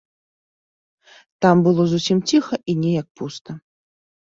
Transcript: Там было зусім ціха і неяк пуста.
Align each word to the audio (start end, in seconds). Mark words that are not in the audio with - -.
Там 1.47 1.55
было 1.67 1.81
зусім 1.93 2.17
ціха 2.33 2.55
і 2.73 2.77
неяк 2.83 3.07
пуста. 3.21 3.51